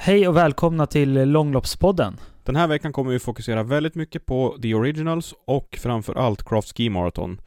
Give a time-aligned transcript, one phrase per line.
[0.00, 2.16] Hej och välkomna till Långloppspodden.
[2.44, 6.90] Den här veckan kommer vi fokusera väldigt mycket på The Originals och framförallt Craft Ski
[6.90, 7.40] Marathon.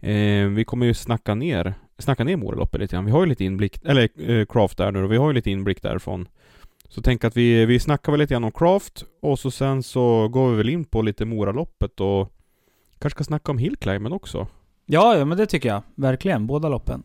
[0.00, 3.04] Eh, vi kommer ju snacka ner, snacka ner Moraloppet lite grann.
[3.04, 5.50] Vi har ju lite inblick, eller eh, Craft där nu och vi har ju lite
[5.50, 6.28] inblick därifrån.
[6.88, 10.28] Så tänk att vi, vi snackar väl lite grann om Craft och så sen så
[10.28, 12.32] går vi väl in på lite Moraloppet och
[12.98, 14.46] kanske ska snacka om Hillclimben också.
[14.86, 15.82] Ja, ja men det tycker jag.
[15.94, 16.46] Verkligen.
[16.46, 17.02] Båda loppen.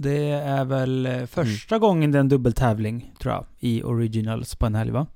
[0.00, 4.66] Det är väl eh, första gången det är en dubbeltävling, tror jag, i Originals på
[4.66, 5.06] en helg va?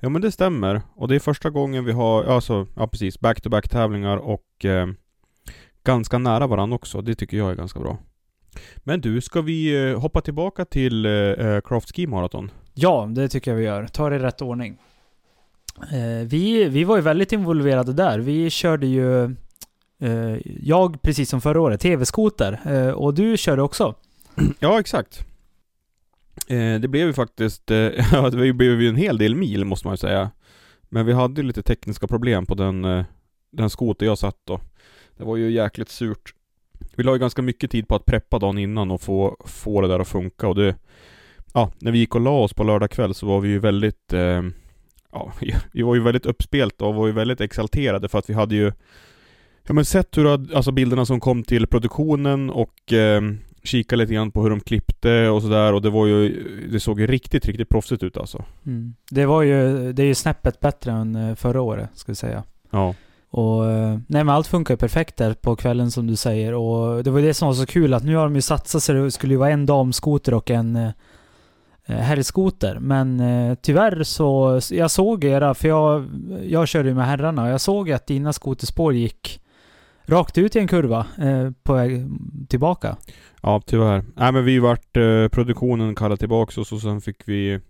[0.00, 0.82] Ja men det stämmer.
[0.94, 4.86] Och det är första gången vi har, alltså, ja precis, back-to-back tävlingar och eh,
[5.84, 7.02] ganska nära varandra också.
[7.02, 7.98] Det tycker jag är ganska bra.
[8.76, 12.50] Men du, ska vi eh, hoppa tillbaka till eh, Craft Ski Marathon?
[12.74, 13.86] Ja, det tycker jag vi gör.
[13.86, 14.78] Ta det i rätt ordning.
[15.92, 18.18] Eh, vi, vi var ju väldigt involverade där.
[18.18, 19.30] Vi körde ju, eh,
[19.98, 22.60] Eh, jag precis som förra året, TV-skoter.
[22.64, 23.94] Eh, och du körde också.
[24.58, 25.26] Ja, exakt.
[26.48, 27.78] Eh, det blev ju faktiskt, eh,
[28.12, 30.30] ja det blev ju en hel del mil måste man ju säga.
[30.88, 33.04] Men vi hade ju lite tekniska problem på den, eh,
[33.50, 34.60] den skoter jag satt då.
[35.16, 36.34] Det var ju jäkligt surt.
[36.96, 39.88] Vi la ju ganska mycket tid på att preppa dagen innan och få, få det
[39.88, 40.76] där att funka och det...
[41.54, 44.12] Ja, när vi gick och la oss på lördag kväll så var vi ju väldigt...
[44.12, 44.42] Eh,
[45.12, 45.32] ja,
[45.72, 48.72] vi var ju väldigt uppspelta och var ju väldigt exalterade för att vi hade ju...
[49.66, 53.22] Ja men sett hur, alltså bilderna som kom till produktionen och eh,
[53.62, 57.00] kika lite grann på hur de klippte och sådär och det var ju, det såg
[57.00, 58.44] ju riktigt, riktigt proffsigt ut alltså.
[58.66, 58.94] Mm.
[59.10, 62.42] Det var ju, det är ju snäppet bättre än eh, förra året, ska vi säga.
[62.70, 62.94] Ja.
[63.30, 67.04] Och eh, nej men allt funkar ju perfekt där på kvällen som du säger och
[67.04, 69.10] det var det som var så kul att nu har de ju satsat så det
[69.10, 70.90] skulle ju vara en damskoter och en eh,
[71.86, 72.78] herrskoter.
[72.80, 76.04] Men eh, tyvärr så, jag såg era, för jag,
[76.42, 79.40] jag körde ju med herrarna och jag såg att dina skoterspår gick
[80.06, 82.06] rakt ut i en kurva eh, på väg
[82.48, 82.96] tillbaka.
[83.42, 84.04] Ja, tyvärr.
[84.16, 87.60] Nej men vi vart, eh, produktionen kallade tillbaka oss och sen fick vi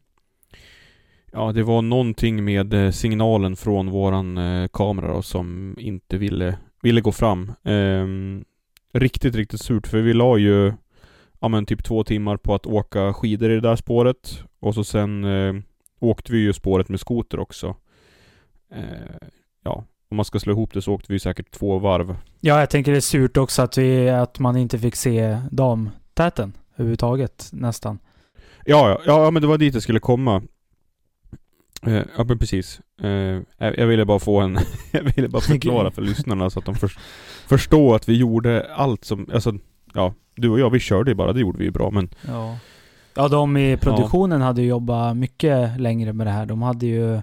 [1.32, 6.58] Ja, det var någonting med eh, signalen från våran eh, kamera då, som inte ville,
[6.82, 7.52] ville gå fram.
[7.64, 8.44] Ehm,
[8.92, 10.72] riktigt, riktigt surt för vi la ju
[11.40, 14.84] Ja men typ två timmar på att åka skidor i det där spåret och så
[14.84, 15.54] sen eh,
[16.00, 17.76] åkte vi ju spåret med skoter också.
[18.72, 19.28] Eh,
[19.62, 22.16] ja, om man ska slå ihop det så åkte vi säkert två varv.
[22.40, 26.52] Ja, jag tänker det är surt också att, vi, att man inte fick se damtäten
[26.76, 27.98] överhuvudtaget nästan.
[28.64, 30.42] Ja, ja, ja men det var dit jag skulle komma.
[31.86, 32.80] Eh, ja men precis.
[33.02, 33.10] Eh,
[33.58, 34.58] jag, jag ville bara få en,
[34.90, 36.92] jag ville bara förklara för lyssnarna så att de för,
[37.46, 39.54] förstår att vi gjorde allt som, alltså,
[39.94, 42.58] ja, du och jag vi körde ju bara, det gjorde vi ju bra men Ja.
[43.18, 46.46] Ja, de i produktionen hade ju jobbat mycket längre med det här.
[46.46, 47.20] De hade ju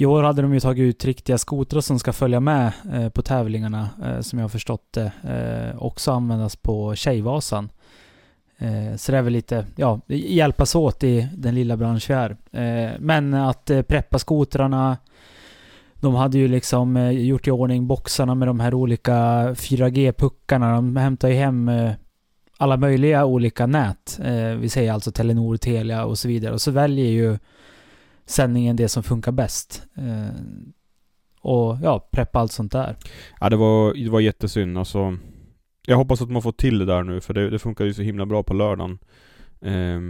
[0.00, 3.22] i år hade de ju tagit ut riktiga skotrar som ska följa med eh, på
[3.22, 5.12] tävlingarna, eh, som jag har förstått det.
[5.22, 7.70] Eh, också användas på Tjejvasan.
[8.58, 12.30] Eh, så det är väl lite, ja, hjälpas åt i den lilla bransch vi är.
[12.30, 14.96] Eh, men att eh, preppa skotrarna,
[15.94, 19.14] de hade ju liksom eh, gjort i ordning boxarna med de här olika
[19.52, 20.74] 4G-puckarna.
[20.74, 21.92] De hämtar ju hem eh,
[22.58, 24.20] alla möjliga olika nät.
[24.24, 26.52] Eh, vi säger alltså Telenor, Telia och så vidare.
[26.52, 27.38] Och så väljer ju
[28.28, 29.82] sändningen det som funkar bäst.
[29.96, 30.42] Eh,
[31.40, 32.96] och ja, preppa allt sånt där.
[33.40, 35.16] Ja det var, det var jättesynd alltså.
[35.86, 38.02] Jag hoppas att man får till det där nu för det, det funkade ju så
[38.02, 38.98] himla bra på lördagen.
[39.60, 40.00] Eh,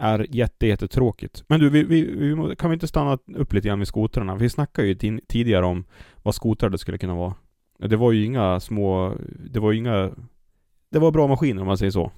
[0.00, 1.44] är jätte, jättetråkigt.
[1.48, 4.36] Men du, vi, vi, vi, kan vi inte stanna upp lite grann vid skotrarna?
[4.36, 5.84] Vi snackade ju tidigare om
[6.22, 7.34] vad skotrar det skulle kunna vara.
[7.78, 9.14] Det var ju inga små,
[9.50, 10.10] det var ju inga,
[10.90, 12.12] det var bra maskiner om man säger så.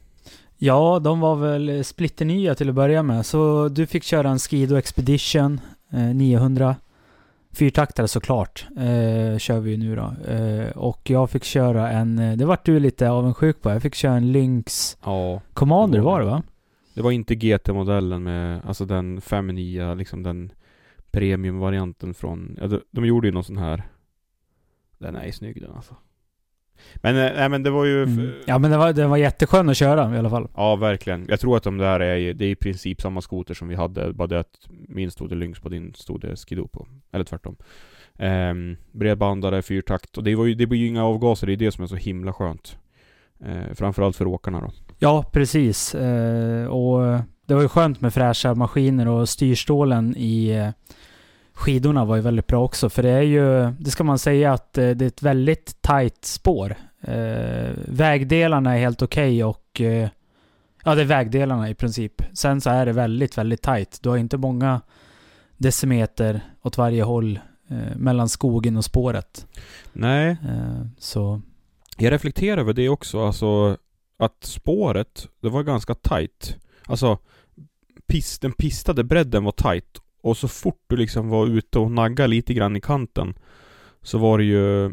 [0.64, 3.26] Ja, de var väl splitternya till att börja med.
[3.26, 5.60] Så du fick köra en Skido Expedition
[5.90, 6.76] eh, 900.
[7.52, 10.32] Fyrtaktare såklart, eh, kör vi ju nu då.
[10.32, 13.70] Eh, och jag fick köra en, eh, det vart du lite avundsjuk på.
[13.70, 15.40] Jag fick köra en Lynx Ja.
[15.54, 16.42] Commander Det var var det va?
[16.94, 20.52] Det var inte GT-modellen med, alltså den 5.9, liksom den
[21.10, 23.82] premiumvarianten från, ja, de, de gjorde ju någon sån här
[24.98, 25.94] Den är ju snygg den alltså.
[26.96, 28.02] Men, eh, nej men det var ju...
[28.02, 28.32] Mm.
[28.46, 30.48] Ja men det var, den var jätteskön att köra i alla fall.
[30.56, 31.26] Ja, verkligen.
[31.28, 34.12] Jag tror att de där är, det är i princip samma skoter som vi hade,
[34.12, 36.86] bara det att min stod det Lynx på, din stod det Skidoo på.
[37.12, 37.56] Eller tvärtom.
[38.18, 41.72] Um, bredbandare, fyrtakt, och det, var ju, det blir ju inga avgaser, det är det
[41.72, 42.76] som är så himla skönt.
[43.44, 44.70] Eh, framförallt för åkarna då.
[44.98, 45.94] Ja, precis.
[45.94, 50.72] Eh, och det var ju skönt med fräscha maskiner och styrstålen i
[51.54, 52.90] skidorna var ju väldigt bra också.
[52.90, 56.24] För det är ju, det ska man säga att eh, det är ett väldigt tight
[56.24, 56.76] spår.
[57.00, 60.08] Eh, vägdelarna är helt okej och eh,
[60.84, 62.22] ja, det är vägdelarna i princip.
[62.32, 63.98] Sen så är det väldigt, väldigt tight.
[64.02, 64.80] Du har inte många
[65.56, 69.46] decimeter åt varje håll eh, mellan skogen och spåret.
[69.92, 71.40] Nej, Eh, så
[71.98, 73.76] Jag reflekterar över det också, alltså
[74.18, 76.56] att spåret, det var ganska tight.
[76.86, 77.18] Alltså,
[78.06, 80.01] pis, den pistade bredden var tight.
[80.22, 83.34] Och så fort du liksom var ute och naggade lite grann i kanten
[84.02, 84.84] så var det ju...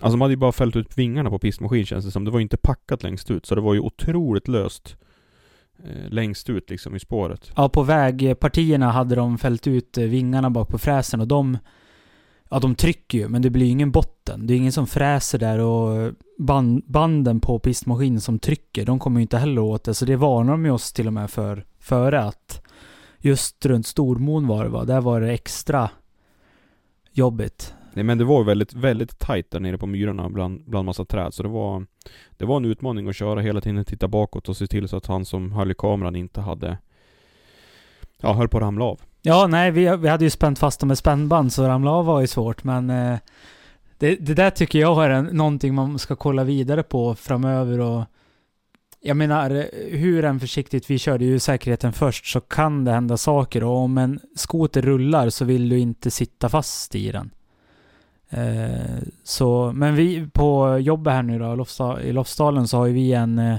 [0.00, 2.24] Alltså de hade ju bara fällt ut vingarna på pistmaskin känns det som.
[2.24, 4.96] Det var ju inte packat längst ut, så det var ju otroligt löst
[5.84, 7.52] eh, längst ut liksom i spåret.
[7.56, 11.58] Ja, på vägpartierna hade de fällt ut eh, vingarna bak på fräsen och de...
[12.50, 14.46] Ja, de trycker ju, men det blir ju ingen botten.
[14.46, 18.98] Det är ingen som fräser där och eh, band, banden på pistmaskinen som trycker, de
[18.98, 19.94] kommer ju inte heller åt det.
[19.94, 22.67] Så det varnar de ju oss till och med för, före att
[23.18, 25.90] just runt Stormon var det va, där var det extra
[27.12, 27.74] jobbigt.
[27.92, 31.34] Nej men det var väldigt, väldigt tight där nere på myrarna bland, bland massa träd.
[31.34, 31.86] Så det var,
[32.36, 35.06] det var en utmaning att köra hela tiden, titta bakåt och se till så att
[35.06, 36.78] han som höll i kameran inte hade,
[38.20, 39.00] ja, höll på att ramla av.
[39.22, 42.20] Ja, nej, vi, vi hade ju spänt fast dem med spännband så ramla av var
[42.20, 43.18] ju svårt, men eh,
[43.98, 48.04] det, det där tycker jag är en, någonting man ska kolla vidare på framöver och
[49.00, 53.64] jag menar, hur än försiktigt vi körde ju säkerheten först så kan det hända saker
[53.64, 57.30] och om en skoter rullar så vill du inte sitta fast i den.
[58.30, 61.66] Eh, så, men vi på jobbet här nu då,
[62.00, 63.58] i Lofsdalen så har ju vi en eh,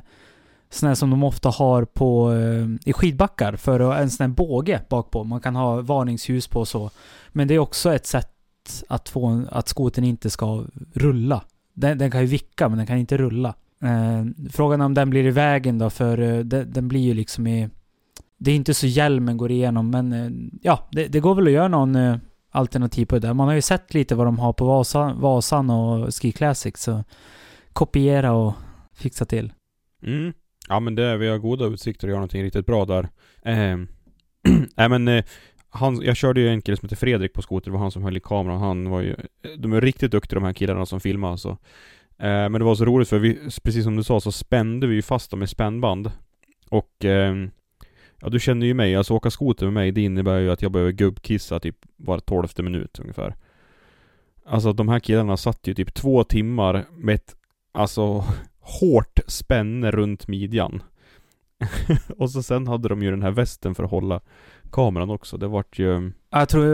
[0.69, 4.35] sån här som de ofta har på, eh, i skidbackar för att, en sån här
[4.35, 5.23] båge bak på.
[5.23, 6.91] Man kan ha varningsljus på och så.
[7.29, 8.31] Men det är också ett sätt
[8.87, 11.43] att få att skoten inte ska rulla.
[11.73, 13.53] Den, den kan ju vicka men den kan inte rulla.
[13.83, 17.13] Eh, frågan är om den blir i vägen då för eh, den, den blir ju
[17.13, 17.69] liksom i...
[18.37, 20.29] Det är inte så hjälmen går igenom men eh,
[20.61, 22.15] ja, det, det går väl att göra någon eh,
[22.51, 23.33] alternativ på det där.
[23.33, 27.03] Man har ju sett lite vad de har på Vasa, Vasan och Ski Classic så
[27.73, 28.53] kopiera och
[28.93, 29.53] fixa till.
[30.03, 30.33] Mm.
[30.69, 33.09] Ja men det, vi har goda utsikter att göra någonting riktigt bra där.
[33.43, 33.77] Eh,
[34.75, 35.23] Nej men, eh,
[35.69, 38.03] han, jag körde ju en kille som heter Fredrik på skoter, det var han som
[38.03, 38.59] höll i kameran.
[38.59, 39.15] Han var ju,
[39.57, 41.57] de är riktigt duktiga de här killarna som filmar alltså.
[42.19, 44.95] Eh, men det var så roligt för vi, precis som du sa, så spände vi
[44.95, 46.11] ju fast dem med spännband.
[46.69, 47.35] Och eh,
[48.21, 50.71] Ja du känner ju mig, alltså åka skoter med mig det innebär ju att jag
[50.71, 53.35] behöver gubbkissa typ var tolfte minut ungefär.
[54.45, 57.35] Alltså de här killarna satt ju typ två timmar med ett,
[57.71, 58.25] alltså
[58.59, 60.83] hårt spänne runt midjan.
[62.17, 64.21] och så sen hade de ju den här västen för att hålla
[64.71, 65.37] kameran också.
[65.37, 66.11] Det vart ju...
[66.29, 66.65] Jag tror,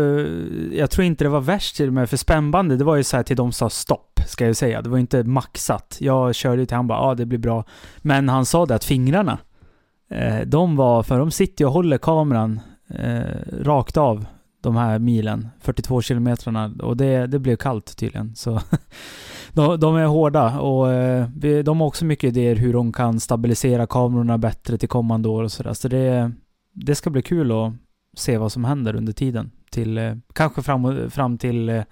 [0.74, 3.18] jag tror inte det var värst till och med, för spännbandet, det var ju så
[3.18, 4.82] här till de sa stopp, ska jag säga.
[4.82, 5.98] Det var inte maxat.
[6.00, 7.64] Jag körde ju till han bara, ja det blir bra.
[7.98, 9.38] Men han sa det att fingrarna,
[10.10, 12.60] eh, de var, för de sitter ju och håller kameran
[12.90, 14.26] eh, rakt av
[14.66, 16.74] de här milen, 42 kilometrarna.
[16.84, 18.36] Och det, det blev kallt tydligen.
[18.36, 18.60] Så
[19.54, 21.28] de, de är hårda och eh,
[21.64, 25.52] de har också mycket idéer hur de kan stabilisera kamerorna bättre till kommande år och
[25.52, 25.74] sådär.
[25.74, 26.32] Så det,
[26.74, 27.74] det ska bli kul att
[28.16, 29.52] se vad som händer under tiden.
[29.70, 31.84] Till, eh, kanske fram, fram till eh,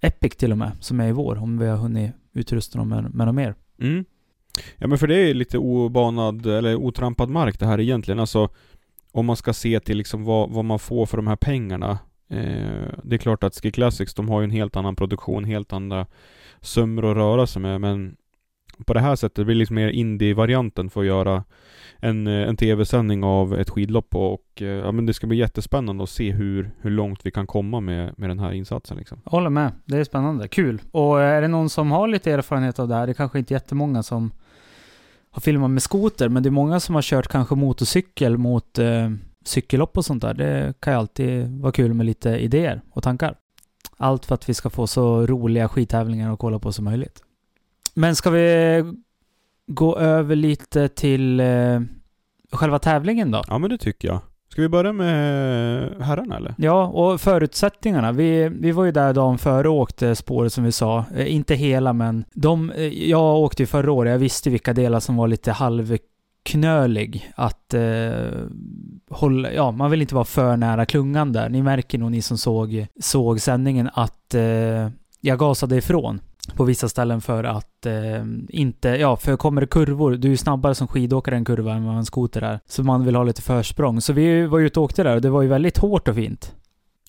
[0.00, 3.14] Epic till och med, som är i vår, om vi har hunnit utrusta dem med,
[3.14, 3.54] med något mer.
[3.80, 4.04] Mm.
[4.76, 8.20] Ja men för det är lite obanad, eller otrampad mark det här egentligen.
[8.20, 8.48] Alltså
[9.12, 11.98] om man ska se till liksom vad, vad man får för de här pengarna.
[12.30, 15.72] Eh, det är klart att Ski Classics, de har ju en helt annan produktion, helt
[15.72, 16.06] andra
[16.60, 17.80] summor att röra sig med.
[17.80, 18.16] Men
[18.86, 21.44] på det här sättet blir liksom mer indie-varianten för att göra
[21.98, 26.02] en, eh, en tv-sändning av ett skidlopp och eh, ja men det ska bli jättespännande
[26.02, 29.20] att se hur, hur långt vi kan komma med, med den här insatsen liksom.
[29.24, 29.72] Jag håller med.
[29.84, 30.48] Det är spännande.
[30.48, 30.82] Kul.
[30.90, 33.38] Och eh, är det någon som har lite erfarenhet av det här, det är kanske
[33.38, 34.30] inte jättemånga som
[35.30, 39.10] har filmat med skoter, men det är många som har kört kanske motorcykel mot eh,
[39.44, 40.34] cykellopp och sånt där.
[40.34, 43.34] Det kan ju alltid vara kul med lite idéer och tankar.
[43.96, 47.22] Allt för att vi ska få så roliga skidtävlingar att kolla på som möjligt.
[47.98, 48.84] Men ska vi
[49.66, 51.80] gå över lite till eh,
[52.52, 53.42] själva tävlingen då?
[53.48, 54.20] Ja men det tycker jag.
[54.48, 56.54] Ska vi börja med herrarna eller?
[56.58, 58.12] Ja, och förutsättningarna.
[58.12, 61.04] Vi, vi var ju där dagen före och åkte spåret som vi sa.
[61.14, 64.10] Eh, inte hela, men de, eh, jag åkte ju förra året.
[64.10, 67.30] Jag visste vilka delar som var lite halvknölig.
[67.34, 68.12] Att eh,
[69.10, 71.48] hålla, ja, man vill inte vara för nära klungan där.
[71.48, 74.88] Ni märker nog, ni som såg, såg sändningen, att eh,
[75.20, 76.20] jag gasade ifrån
[76.56, 80.36] på vissa ställen för att eh, inte, ja för kommer det kurvor, du är ju
[80.36, 82.60] snabbare som skidåkare en kurva än vad en skoter är.
[82.66, 84.00] Så man vill ha lite försprång.
[84.00, 86.14] Så vi var ju ute och åkte där och det var ju väldigt hårt och
[86.14, 86.54] fint.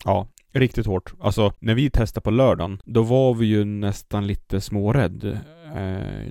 [0.05, 1.13] Ja, riktigt hårt.
[1.19, 5.37] Alltså, när vi testade på lördagen, då var vi ju nästan lite smårädd eh,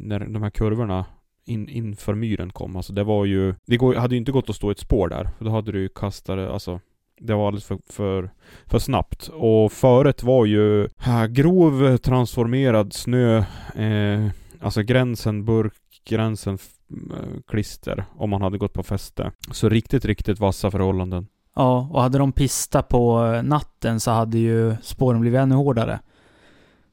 [0.00, 1.04] när de här kurvorna
[1.44, 2.76] in, inför myren kom.
[2.76, 5.08] Alltså det var ju, det går, hade ju inte gått att stå i ett spår
[5.08, 6.80] där, för då hade du ju kastat alltså
[7.20, 8.30] det var alldeles för, för,
[8.66, 9.28] för snabbt.
[9.32, 10.88] Och föret var ju
[11.28, 13.38] grov transformerad snö,
[13.74, 14.26] eh,
[14.60, 15.72] alltså gränsen burk,
[16.08, 16.58] gränsen
[16.90, 19.32] eh, klister, om man hade gått på fäste.
[19.50, 21.26] Så riktigt, riktigt vassa förhållanden.
[21.54, 26.00] Ja, och hade de pista på natten så hade ju spåren blivit ännu hårdare.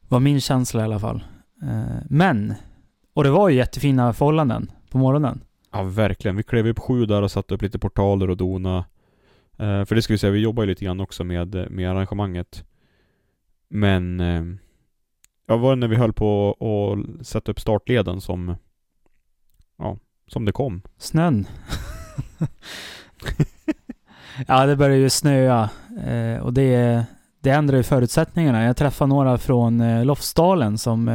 [0.07, 1.23] Var min känsla i alla fall.
[1.63, 2.53] Eh, men,
[3.13, 5.41] och det var ju jättefina förhållanden på morgonen.
[5.71, 6.35] Ja, verkligen.
[6.35, 8.85] Vi klev upp sju där och satte upp lite portaler och dona.
[9.61, 12.65] Uh, för det ska vi säga, vi jobbar ju lite grann också med, med arrangemanget.
[13.69, 14.19] Men...
[14.19, 14.55] Uh,
[15.47, 18.55] ja, var det när vi höll på att sätta upp startleden som...
[19.77, 19.97] Ja,
[20.27, 20.81] som det kom.
[20.97, 21.47] Snön.
[24.47, 25.69] ja, det började ju snöa.
[26.07, 27.03] Uh, och det,
[27.41, 28.63] det ändrar ju förutsättningarna.
[28.63, 31.09] Jag träffade några från uh, Lofsdalen som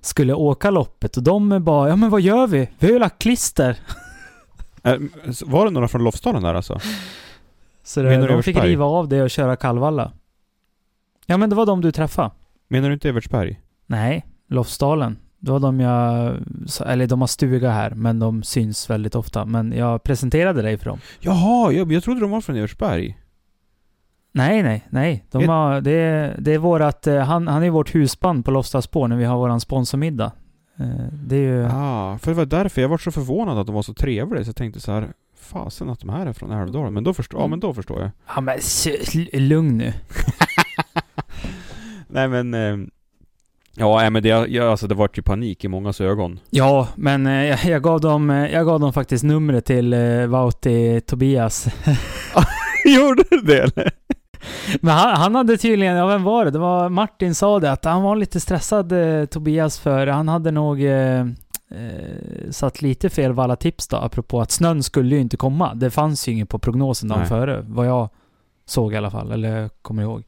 [0.00, 2.70] skulle åka loppet och de bara, ja men vad gör vi?
[2.78, 3.78] Vi har ju lagt klister.
[5.46, 6.80] var det några från Lofsdalen där alltså?
[7.88, 10.12] Så det, de fick riva av det och köra Kallvalla.
[11.26, 12.30] Ja men det var de du träffade.
[12.68, 13.60] Menar du inte Evertsberg?
[13.86, 15.18] Nej, Lofsdalen.
[15.38, 16.36] Det var de jag...
[16.86, 19.44] Eller de har stuga här, men de syns väldigt ofta.
[19.44, 20.98] Men jag presenterade dig för dem.
[21.20, 23.18] Jaha, jag, jag trodde de var från Evertsberg.
[24.32, 25.24] Nej, nej, nej.
[25.30, 25.48] De ett...
[25.48, 27.06] har, det, är, det är vårat...
[27.06, 30.32] Eh, han, han är vårt husband på Lofsdalsspår när vi har våran sponsormiddag.
[30.76, 31.68] Eh, det är ju...
[31.72, 34.44] Ah, för det var därför jag var så förvånad att de var så trevliga.
[34.44, 35.08] Så jag tänkte så här,
[35.48, 36.94] fasen att de här är från Älvdalen.
[36.94, 38.10] Men då förstår, ja men då förstår jag.
[38.36, 38.58] Ja men
[39.48, 39.92] lugn nu.
[42.08, 42.54] Nej men...
[42.54, 42.76] Eh,
[43.74, 46.40] ja, men det, ja, alltså det var ju panik i mångas ögon.
[46.50, 49.94] Ja, men eh, jag, jag, gav dem, eh, jag gav dem faktiskt numret till
[50.28, 51.66] Vauti Tobias.
[52.84, 53.90] Gjorde du det eller?
[54.80, 56.50] Men han, han, hade tydligen, ja vem var det?
[56.50, 60.50] Det var Martin sa det, att han var lite stressad eh, Tobias för han hade
[60.50, 61.26] nog eh,
[61.70, 65.74] eh, satt lite fel vad alla tips då, apropå att snön skulle ju inte komma.
[65.74, 68.08] Det fanns ju inget på prognosen dagen före, vad jag
[68.66, 70.24] såg i alla fall, eller kommer ihåg.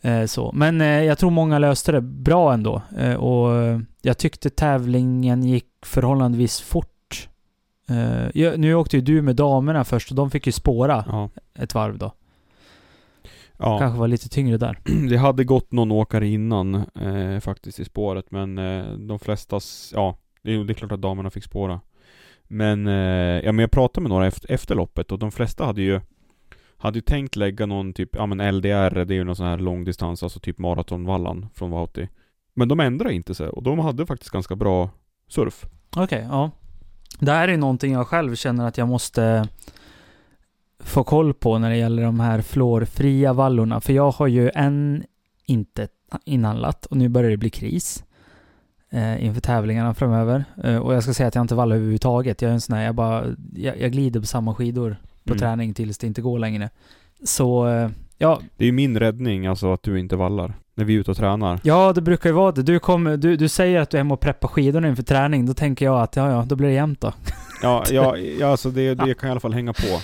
[0.00, 0.50] Eh, så.
[0.54, 2.82] Men eh, jag tror många löste det bra ändå.
[2.98, 7.28] Eh, och jag tyckte tävlingen gick förhållandevis fort.
[7.88, 11.30] Eh, jag, nu åkte ju du med damerna först och de fick ju spåra ja.
[11.54, 12.12] ett varv då.
[13.58, 13.78] Ja.
[13.78, 14.78] Kanske var lite tyngre där.
[15.08, 20.16] Det hade gått någon åkare innan eh, faktiskt i spåret men eh, de flestas, ja
[20.46, 21.80] det är, det är klart att damerna fick spåra.
[22.48, 25.82] Men, eh, ja men jag pratade med några efter, efter loppet och de flesta hade
[25.82, 26.00] ju
[26.78, 29.58] hade ju tänkt lägga någon typ, ja men LDR, det är ju någon sån här
[29.58, 32.08] långdistans, alltså typ maratonvallan från Vauti.
[32.54, 34.90] Men de ändrade inte sig och de hade faktiskt ganska bra
[35.28, 35.64] surf.
[35.90, 36.50] Okej, okay, ja.
[37.20, 39.48] Det här är någonting jag själv känner att jag måste
[40.80, 43.80] få koll på när det gäller de här fluorfria vallorna.
[43.80, 45.04] För jag har ju än
[45.46, 45.88] inte
[46.24, 48.04] inhandlat och nu börjar det bli kris
[48.90, 50.44] eh, inför tävlingarna framöver.
[50.64, 52.42] Eh, och jag ska säga att jag inte vallar överhuvudtaget.
[52.42, 53.24] Jag är en sån här, jag bara,
[53.54, 55.38] jag, jag glider på samma skidor på mm.
[55.38, 56.70] träning tills det inte går längre.
[57.24, 58.40] Så, eh, ja.
[58.56, 60.54] Det är ju min räddning, alltså att du inte vallar.
[60.74, 61.60] När vi är ute och tränar.
[61.62, 62.62] Ja, det brukar ju vara det.
[62.62, 65.46] Du, kommer, du, du säger att du är hemma och preppar skidorna inför träning.
[65.46, 67.12] Då tänker jag att ja, ja, då blir det jämnt då.
[67.62, 70.00] ja, ja, ja, alltså det, det kan jag i alla fall hänga på.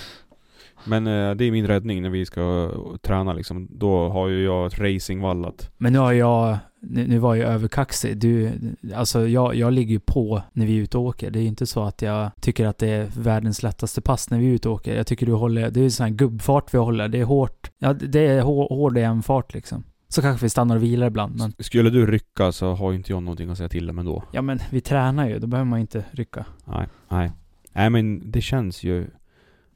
[0.85, 2.71] Men eh, det är min räddning när vi ska
[3.03, 3.69] träna liksom.
[3.71, 5.71] Då har ju jag racingvallat.
[5.79, 8.19] Men nu har jag, nu, nu var jag överkaxig.
[8.19, 8.53] Du,
[8.95, 11.31] alltså jag, jag ligger ju på när vi är ute och åker.
[11.31, 14.39] Det är ju inte så att jag tycker att det är världens lättaste pass när
[14.39, 14.97] vi är ute och åker.
[14.97, 17.09] Jag tycker du håller, det är ju sån här gubbfart vi håller.
[17.09, 17.71] Det är hårt.
[17.79, 19.85] Ja, det är hård jämnfart liksom.
[20.09, 21.53] Så kanske vi stannar och vilar ibland men...
[21.59, 24.25] Skulle du rycka så har ju inte jag någonting att säga till om ändå.
[24.33, 26.45] Ja men vi tränar ju, då behöver man inte rycka.
[26.65, 27.33] Nej, nej.
[27.73, 29.07] Nej men det känns ju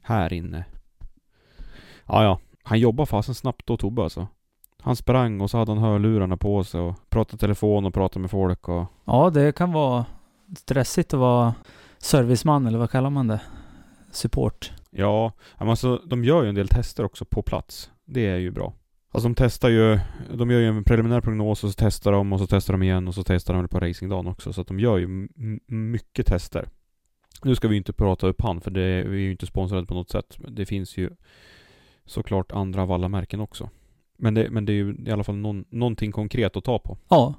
[0.01, 0.65] här inne
[2.07, 2.39] Ja, ja.
[2.63, 4.27] Han jobbar fasen snabbt då Tobbe alltså.
[4.81, 8.31] Han sprang och så hade han hörlurarna på sig och pratade telefon och pratade med
[8.31, 8.85] folk och...
[9.05, 10.05] Ja, det kan vara
[10.57, 11.55] stressigt att vara
[11.97, 13.41] serviceman, eller vad kallar man det?
[14.11, 14.71] Support.
[14.89, 17.91] Ja, alltså de gör ju en del tester också på plats.
[18.05, 18.73] Det är ju bra.
[19.11, 19.99] Alltså de testar ju,
[20.33, 23.07] de gör ju en preliminär prognos och så testar de och så testar de igen
[23.07, 24.53] och så testar de på racingdagen också.
[24.53, 25.27] Så att de gör ju
[25.67, 26.69] mycket tester.
[27.43, 29.93] Nu ska vi inte prata upp han för det, vi är ju inte sponsrade på
[29.93, 30.37] något sätt.
[30.47, 31.09] Det finns ju
[32.07, 33.69] såklart andra av alla märken också.
[34.17, 36.97] Men det, men det är ju i alla fall någon, någonting konkret att ta på.
[37.09, 37.33] Ja.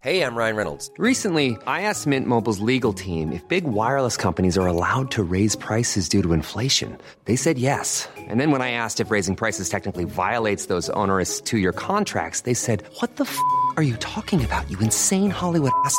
[0.00, 0.90] Hej, jag Ryan Reynolds.
[0.98, 5.58] Recently, I asked Mint Mobiles legal team if big wireless companies are allowed to raise
[5.58, 6.96] prices due to inflation.
[7.24, 8.08] They said yes.
[8.30, 12.54] And then when I asked if raising prices technically violates those onerous two-year contracts, they
[12.54, 13.36] said, what the f***
[13.76, 15.98] are you talking about, you insane Hollywood ass?"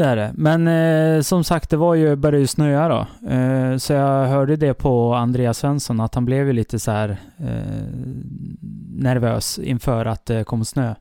[0.00, 0.32] Det är det.
[0.36, 3.28] Men eh, som sagt, det var ju, började ju snöa då.
[3.28, 7.08] Eh, så jag hörde det på Andreas Svensson att han blev ju lite så här
[7.38, 7.84] eh,
[8.90, 10.94] nervös inför att det kom snö.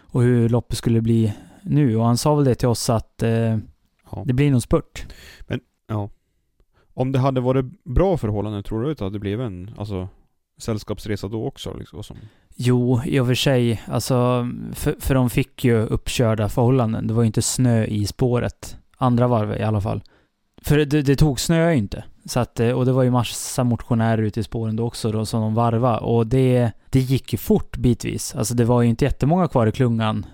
[0.00, 1.32] Och hur loppet skulle bli
[1.62, 1.96] nu.
[1.96, 3.58] Och han sa väl det till oss att eh,
[4.10, 4.22] ja.
[4.24, 5.06] det blir nog spurt.
[5.46, 6.10] Men, ja.
[6.94, 10.08] Om det hade varit bra förhållanden, tror du att det hade blivit en, alltså
[10.58, 11.74] sällskapsresa då också?
[11.74, 12.16] Liksom, som...
[12.60, 13.82] Jo, i och för sig.
[13.86, 17.06] Alltså, för, för de fick ju uppkörda förhållanden.
[17.06, 18.76] Det var ju inte snö i spåret.
[18.96, 20.02] Andra varvet i alla fall.
[20.62, 22.04] För det, det tog snö ju inte.
[22.24, 25.26] Så att, eh, och det var ju massa motionärer ute i spåren då också då,
[25.26, 28.34] som de varva Och det, det gick ju fort bitvis.
[28.34, 30.26] Alltså det var ju inte jättemånga kvar i klungan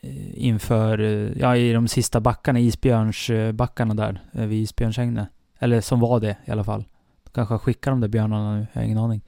[0.00, 5.28] eh, inför, eh, ja i de sista backarna, isbjörnsbackarna där, vid isbjörnshägnet.
[5.58, 6.84] Eller som var det i alla fall.
[7.24, 9.22] De kanske har skickat de där björnarna nu, jag har ingen aning.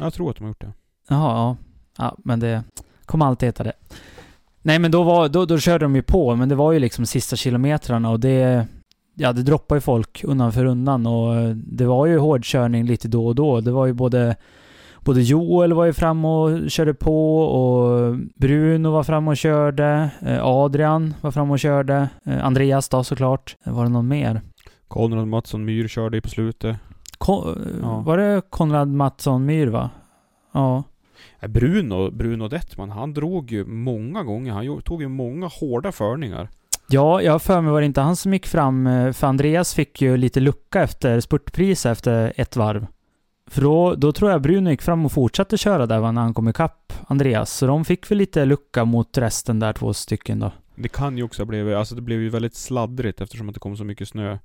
[0.00, 0.72] Jag tror att de har gjort det.
[1.08, 1.56] Jaha, ja.
[1.98, 2.62] Ja, men det
[3.06, 3.72] kommer alltid heta det.
[4.62, 7.06] Nej, men då, var, då, då körde de ju på, men det var ju liksom
[7.06, 8.66] sista kilometrarna och det...
[9.16, 13.26] Ja, det droppade ju folk undan för undan och det var ju hårdkörning lite då
[13.26, 13.60] och då.
[13.60, 14.36] Det var ju både...
[15.00, 20.10] Både Joel var ju fram och körde på och Bruno var fram och körde.
[20.20, 22.08] Eh, Adrian var fram och körde.
[22.24, 23.56] Eh, Andreas då såklart.
[23.64, 24.40] Var det någon mer?
[24.88, 26.76] Konrad Mattsson Myr körde ju på slutet.
[27.18, 27.44] Ko
[27.82, 28.00] ja.
[28.00, 29.90] Var det Konrad Mattsson Myr va?
[30.52, 30.82] Ja.
[31.48, 34.52] Bruno, Bruno Dettman, han drog ju många gånger.
[34.52, 36.48] Han tog ju många hårda förningar.
[36.88, 40.02] Ja, jag för mig var det inte han som gick fram, eh, för Andreas fick
[40.02, 42.86] ju lite lucka efter spurtpris efter ett varv.
[43.46, 46.48] För då, då tror jag Bruno gick fram och fortsatte köra där när han kom
[46.48, 47.52] ikapp Andreas.
[47.52, 50.52] Så de fick väl lite lucka mot resten där, två stycken då.
[50.74, 53.60] Det kan ju också ha blivit, alltså det blev ju väldigt sladdrigt eftersom att det
[53.60, 54.38] kom så mycket snö.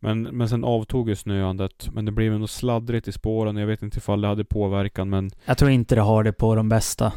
[0.00, 1.88] Men, men sen avtog ju snöandet.
[1.92, 3.56] Men det blev ändå sladdrigt i spåren.
[3.56, 5.30] Jag vet inte ifall det hade påverkan men...
[5.44, 7.12] Jag tror inte det har det på de bästa.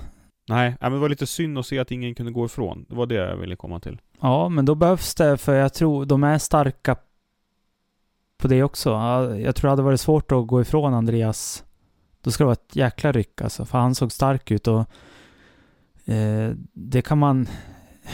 [0.50, 2.86] Nej, men det var lite synd att se att ingen kunde gå ifrån.
[2.90, 4.00] Det var det jag ville komma till.
[4.22, 6.96] Ja, men då behövs det, för jag tror de är starka
[8.38, 8.90] på det också.
[9.38, 11.64] Jag tror det hade varit svårt att gå ifrån Andreas.
[12.22, 14.80] Då ska det vara ett jäkla ryck alltså, för han såg stark ut och
[16.06, 17.48] eh, det kan man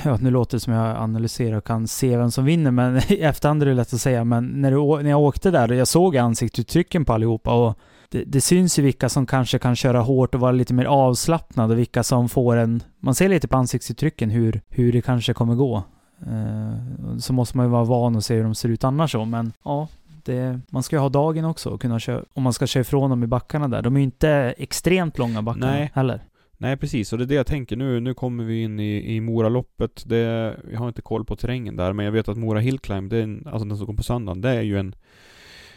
[0.03, 3.21] ja, nu låter det som jag analyserar och kan se vem som vinner, men i
[3.21, 4.23] efterhand är det lätt att säga.
[4.23, 7.77] Men när, du, när jag åkte där och jag såg ansiktsuttrycken på allihopa och
[8.09, 11.73] det, det, syns ju vilka som kanske kan köra hårt och vara lite mer avslappnade
[11.73, 12.83] och vilka som får en...
[12.99, 15.83] Man ser lite på ansiktsuttrycken hur, hur det kanske kommer gå.
[16.21, 19.25] Eh, så måste man ju vara van och se hur de ser ut annars så,
[19.25, 19.87] men ja.
[20.23, 23.09] Det, man ska ju ha dagen också och kunna köra, om man ska köra ifrån
[23.09, 23.81] dem i backarna där.
[23.81, 25.91] De är ju inte extremt långa backarna Nej.
[25.93, 26.21] heller.
[26.57, 27.99] Nej precis, och det är det jag tänker nu.
[27.99, 30.03] Nu kommer vi in i, i Moraloppet.
[30.05, 33.17] Det, jag har inte koll på terrängen där, men jag vet att Mora Hillclimb, det
[33.17, 34.95] är en, alltså den som kommer på söndagen, det är ju en,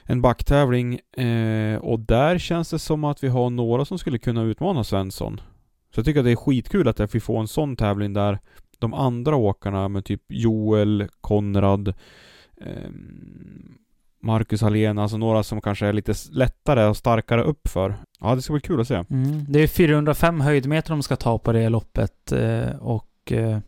[0.04, 0.94] en backtävling.
[1.16, 5.40] Eh, och där känns det som att vi har några som skulle kunna utmana Svensson.
[5.94, 8.38] Så jag tycker att det är skitkul att vi får en sån tävling där
[8.78, 11.88] de andra åkarna med typ Joel, Konrad,
[12.60, 12.90] eh,
[14.22, 17.94] Marcus Hallén, alltså några som kanske är lite lättare och starkare uppför.
[18.20, 18.94] Ja, det ska bli kul att se.
[18.94, 19.44] Mm.
[19.48, 23.58] Det är 405 höjdmeter de ska ta på det loppet eh, och eh,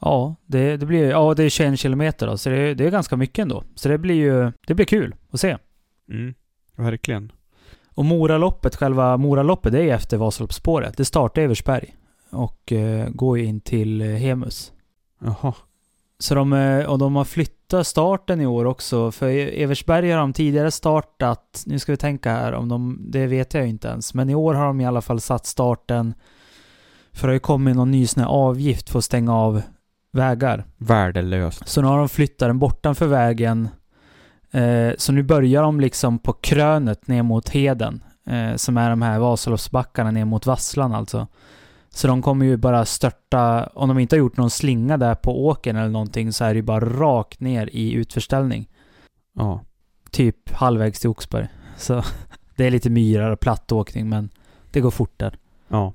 [0.00, 3.16] ja, det, det, blir, ja, det är 21 kilometer då, så det, det, är ganska
[3.16, 3.64] mycket ändå.
[3.74, 5.56] Så det blir ju, det blir kul att se.
[6.10, 6.34] Mm,
[6.76, 7.32] verkligen.
[7.94, 10.96] Och Moraloppet, själva Moraloppet, det är efter Vasaloppsspåret.
[10.96, 11.94] Det startar i Eversberg.
[12.30, 14.72] och eh, går ju in till Hemus.
[15.20, 15.54] Jaha.
[16.18, 16.52] Så de,
[16.88, 19.12] och de har flyttat starten i år också.
[19.12, 23.26] För i Eversberg har de tidigare startat, nu ska vi tänka här om de, det
[23.26, 24.14] vet jag inte ens.
[24.14, 26.14] Men i år har de i alla fall satt starten,
[27.12, 29.62] för det har ju kommit någon ny sån här avgift för att stänga av
[30.12, 30.64] vägar.
[30.76, 31.68] Värdelöst.
[31.68, 33.68] Så nu har de flyttat den bortanför vägen.
[34.50, 38.04] Eh, så nu börjar de liksom på krönet ner mot Heden.
[38.26, 41.26] Eh, som är de här Vasaloppsbackarna ner mot Vasslan alltså.
[41.96, 45.46] Så de kommer ju bara störta, om de inte har gjort någon slinga där på
[45.46, 48.68] åkern eller någonting så är det ju bara rakt ner i utförställning.
[49.34, 49.64] Ja.
[50.10, 51.48] Typ halvvägs till Oxberg.
[51.76, 52.02] Så
[52.56, 54.30] det är lite myrar och platt åkning men
[54.70, 55.38] det går fort där.
[55.68, 55.92] Ja.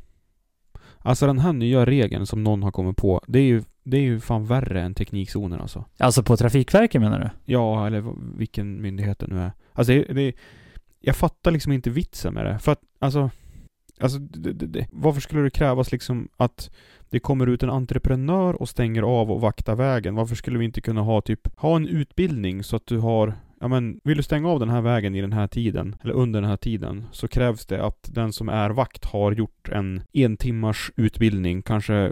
[0.97, 4.01] Alltså den här nya regeln som någon har kommit på, det är ju, det är
[4.01, 5.85] ju fan värre än teknikzoner alltså.
[5.97, 7.53] Alltså på Trafikverket menar du?
[7.53, 8.03] Ja, eller
[8.37, 9.51] vilken myndighet det nu är.
[9.73, 10.33] Alltså det, det,
[10.99, 12.59] jag fattar liksom inte vitsen med det.
[12.59, 13.29] För att, alltså,
[14.01, 16.71] alltså det, det, det, varför skulle det krävas liksom att
[17.09, 20.15] det kommer ut en entreprenör och stänger av och vaktar vägen?
[20.15, 23.33] Varför skulle vi inte kunna ha typ, ha en utbildning så att du har
[23.63, 26.41] Ja men, vill du stänga av den här vägen i den här tiden, eller under
[26.41, 30.37] den här tiden, så krävs det att den som är vakt har gjort en en
[30.37, 32.11] timmars utbildning, kanske,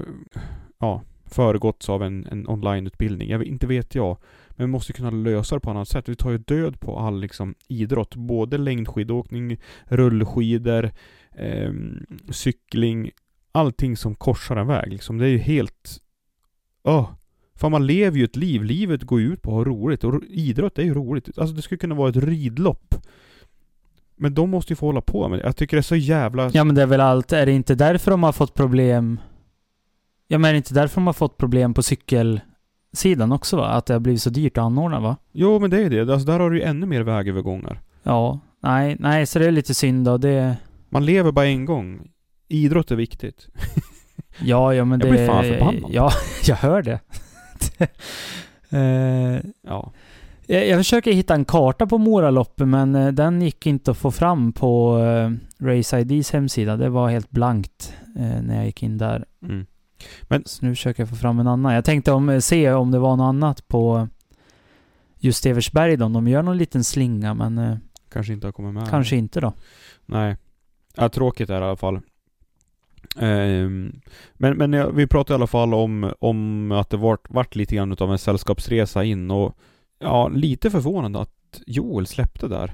[0.79, 3.29] ja, föregåtts av en, en onlineutbildning.
[3.29, 4.17] Jag vet, inte vet jag.
[4.49, 6.09] Men vi måste kunna lösa det på annat sätt.
[6.09, 8.15] Vi tar ju död på all liksom idrott.
[8.15, 10.91] Både längdskidåkning, rullskidor,
[11.39, 11.73] eh,
[12.29, 13.11] cykling.
[13.51, 15.17] Allting som korsar en väg liksom.
[15.17, 16.01] Det är ju helt...
[16.85, 17.09] Öh.
[17.55, 18.63] Fan man lever ju ett liv.
[18.63, 20.03] Livet går ju ut på att ha roligt.
[20.03, 21.37] Och idrott är ju roligt.
[21.37, 22.95] Alltså det skulle kunna vara ett ridlopp.
[24.15, 25.45] Men de måste ju få hålla på med det.
[25.45, 26.49] Jag tycker det är så jävla...
[26.53, 29.19] Ja men det är väl allt, är det inte därför de har fått problem?
[30.27, 33.67] Ja men är det inte därför de har fått problem på cykelsidan också va?
[33.67, 35.17] Att det har blivit så dyrt att anordna va?
[35.31, 36.13] Jo men det är det.
[36.13, 37.81] Alltså där har du ju ännu mer vägövergångar.
[38.03, 40.17] Ja, nej, nej så det är lite synd då.
[40.17, 40.57] Det...
[40.89, 42.07] Man lever bara en gång.
[42.47, 43.47] Idrott är viktigt.
[44.41, 45.11] Ja, ja men Jag det...
[45.11, 45.89] blir fan förbannad.
[45.93, 46.11] Ja,
[46.45, 46.99] jag hör det.
[48.71, 49.93] Eh, Ja.
[50.47, 54.11] jag, jag försöker hitta en karta på Moraloppet men eh, den gick inte att få
[54.11, 55.31] fram på eh,
[55.65, 56.77] Race IDs hemsida.
[56.77, 59.25] Det var helt blankt eh, när jag gick in där.
[59.43, 59.65] Mm.
[60.45, 61.73] Så nu försöker jag få fram en annan.
[61.73, 64.07] Jag tänkte om, se om det var något annat på
[65.19, 66.05] just Eversberg då.
[66.05, 67.75] Om de gör någon liten slinga men eh,
[68.11, 68.89] Kanske inte har kommit med.
[68.89, 69.53] kanske inte då.
[70.05, 70.37] Nej.
[70.95, 71.99] Ja, tråkigt är det i alla fall.
[73.19, 74.01] Ehm,
[74.33, 77.75] men men ja, vi pratade i alla fall om, om att det vart, vart lite
[77.75, 79.57] grann av en sällskapsresa in och
[79.99, 82.73] ja, lite förvånande att Joel släppte där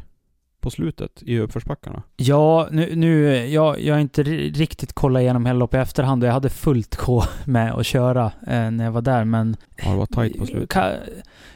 [0.59, 2.03] på slutet i uppförsbackarna.
[2.15, 6.23] Ja, nu, nu jag, jag har inte ri- riktigt kollat igenom hela loppet i efterhand
[6.23, 9.57] och jag hade fullt K med att köra eh, när jag var där men...
[9.83, 10.69] Ja, det var tajt på slutet.
[10.69, 10.97] Ka-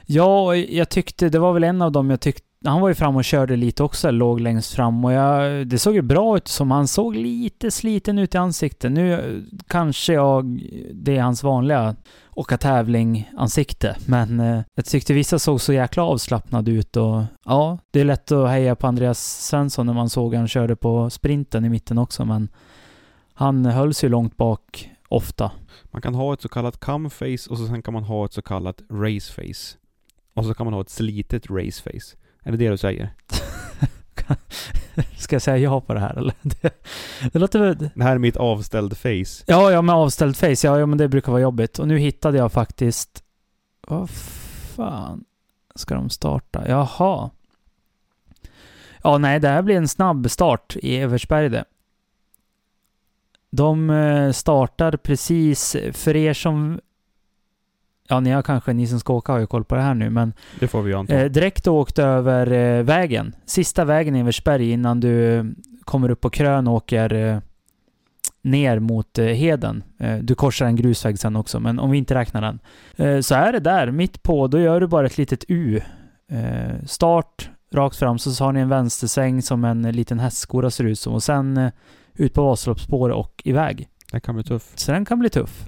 [0.05, 3.15] ja, jag tyckte, det var väl en av dem jag tyckte, han var ju fram
[3.15, 6.71] och körde lite också, låg längst fram och jag, det såg ju bra ut som
[6.71, 8.91] han såg lite sliten ut i ansiktet.
[8.91, 10.61] Nu kanske jag,
[10.93, 11.95] det är hans vanliga
[12.31, 13.97] åka tävling-ansikte.
[14.05, 18.31] Men eh, jag tyckte vissa såg så jäkla avslappnade ut och ja, det är lätt
[18.31, 22.25] att heja på Andreas Svensson när man såg han körde på sprinten i mitten också
[22.25, 22.49] men
[23.33, 25.51] han hölls ju långt bak ofta.
[25.83, 28.33] Man kan ha ett så kallat come face och så sen kan man ha ett
[28.33, 29.77] så kallat race face.
[30.33, 32.17] Och så kan man ha ett slitet race face.
[32.49, 33.13] Är det det du säger?
[35.17, 36.33] Ska jag säga ja på det här eller?
[36.41, 36.83] Det,
[37.33, 37.89] det låter väl...
[37.95, 39.43] Det här är mitt avställd face.
[39.45, 40.55] Ja, ja med avställd face.
[40.63, 41.79] Ja, ja, men det brukar vara jobbigt.
[41.79, 43.23] Och nu hittade jag faktiskt...
[43.87, 45.23] Vad fan
[45.75, 46.67] ska de starta?
[46.67, 47.29] Jaha.
[49.03, 51.65] Ja, nej, det här blir en snabb start i Eversberg det.
[53.51, 56.79] De eh, startar precis, för er som...
[58.11, 60.09] Ja, ni har kanske, ni som ska åka har ju koll på det här nu,
[60.09, 61.13] men Det får vi anta.
[61.13, 63.35] Eh, direkt åkt över eh, vägen.
[63.45, 65.43] Sista vägen i Eversberg innan du eh,
[65.81, 67.39] kommer upp på krön och åker eh,
[68.41, 69.83] ner mot eh, Heden.
[69.99, 72.59] Eh, du korsar en grusväg sen också, men om vi inte räknar den.
[73.23, 75.81] Så är det där, mitt på, då gör du bara ett litet U.
[76.85, 81.13] Start, rakt fram, så har ni en vänstersväng som en liten hästskoda ser ut som.
[81.13, 81.71] Och sen
[82.13, 83.87] ut på Vasaloppsspåret och iväg.
[84.11, 84.79] Det kan bli tufft.
[84.79, 85.65] Så den kan bli tuff.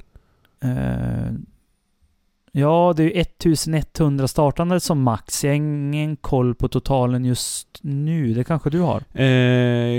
[2.54, 5.44] Ja, det är ju 1100 startande som max.
[5.44, 8.34] Jag har ingen koll på totalen just nu.
[8.34, 9.04] Det kanske du har?
[9.14, 9.26] Eh,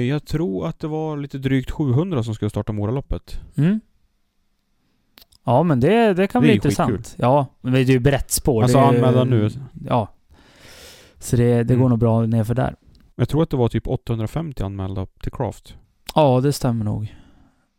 [0.09, 3.41] jag tror att det var lite drygt 700 som skulle starta Moraloppet.
[3.57, 3.81] Mm.
[5.45, 6.91] Ja, men det, det kan Det bli intressant.
[6.91, 7.17] skitkul.
[7.23, 8.63] Ja, men det är ju brett spår.
[8.63, 9.51] Alltså anmälan nu.
[9.89, 10.09] Ja.
[11.19, 11.91] Så det, det går Mm.
[11.91, 12.75] nog bra nerför där.
[13.17, 15.75] Jag tror att det var typ 850 anmälda till Craft.
[16.15, 17.17] Ja, det stämmer nog.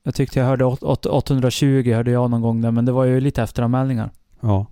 [0.04, 3.04] Jag tyckte jag hörde åt- åt- 820 hörde jag någon gång där, men det var
[3.06, 4.10] ju lite efteranmälningar.
[4.44, 4.66] Ja.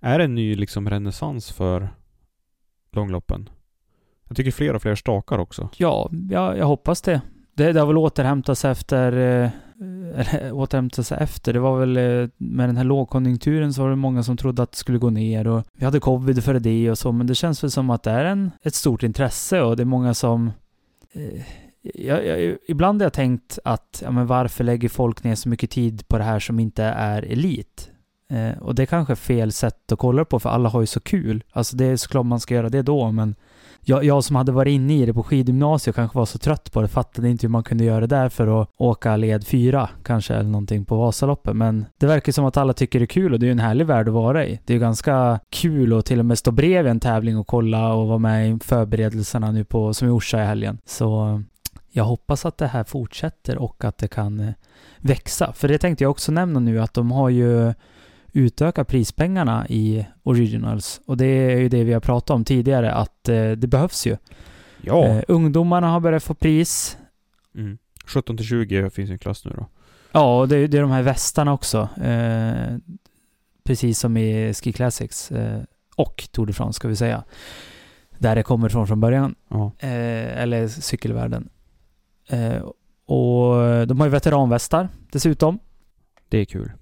[0.00, 1.88] Är det en ny liksom renässans för
[2.92, 3.48] långloppen?
[4.28, 5.68] Jag tycker fler och fler stakar också.
[5.76, 7.20] Ja, jag, jag hoppas det.
[7.54, 7.72] det.
[7.72, 9.50] Det har väl återhämtats efter eh,
[10.14, 11.52] eller återhämta sig efter.
[11.52, 14.72] Det var väl eh, med den här lågkonjunkturen så var det många som trodde att
[14.72, 17.64] det skulle gå ner och vi hade covid före det och så, men det känns
[17.64, 20.52] väl som att det är en, ett stort intresse och det är många som
[21.12, 21.42] eh,
[21.82, 25.70] jag, jag, ibland har jag tänkt att, ja men varför lägger folk ner så mycket
[25.70, 27.90] tid på det här som inte är elit?
[28.30, 31.00] Eh, och det är kanske fel sätt att kolla på för alla har ju så
[31.00, 31.44] kul.
[31.52, 33.34] Alltså det är såklart man ska göra det då, men
[33.86, 36.82] jag, jag som hade varit inne i det på skidgymnasiet kanske var så trött på
[36.82, 40.34] det, fattade inte hur man kunde göra det där för att åka led fyra kanske
[40.34, 41.56] eller någonting på Vasaloppet.
[41.56, 43.58] Men det verkar som att alla tycker det är kul och det är ju en
[43.58, 44.60] härlig värld att vara i.
[44.64, 47.94] Det är ju ganska kul att till och med stå bredvid en tävling och kolla
[47.94, 50.78] och vara med i förberedelserna nu på, som i Orsa i helgen.
[50.84, 51.42] Så
[51.90, 54.54] jag hoppas att det här fortsätter och att det kan eh,
[54.98, 55.52] växa.
[55.52, 57.74] För det tänkte jag också nämna nu att de har ju
[58.34, 61.00] utökat prispengarna i Originals.
[61.06, 64.16] Och det är ju det vi har pratat om tidigare att eh, det behövs ju.
[64.80, 65.06] Ja.
[65.06, 66.98] Eh, ungdomarna har börjat få pris.
[67.54, 67.78] Mm.
[68.06, 69.66] 17 till 20 finns en klass nu då.
[70.12, 71.88] Ja, och det, det är de här västarna också.
[72.02, 72.76] Eh,
[73.64, 75.32] precis som i Ski Classics.
[75.32, 75.62] Eh,
[75.96, 77.24] och Tour de France ska vi säga.
[78.18, 79.34] Där det kommer ifrån från början.
[79.48, 79.72] Ja.
[79.78, 81.48] Eh, eller cykelvärlden.
[82.28, 82.62] Eh,
[83.06, 85.58] och de har ju veteranvästar dessutom.
[86.28, 86.72] Det är kul.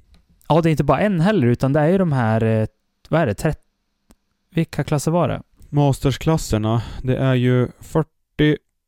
[0.48, 2.66] Ja, det är inte bara en heller, utan det är ju de här, eh,
[3.08, 3.60] vad är det, 30,
[4.54, 5.42] vilka klasser var det?
[5.68, 8.08] Mastersklasserna, det är ju 40...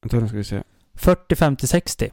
[0.03, 0.62] Vänta, nu ska vi se.
[0.95, 2.11] 40, 50, 60